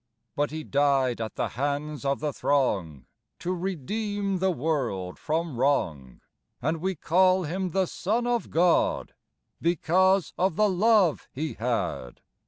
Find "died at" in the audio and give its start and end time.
0.63-1.35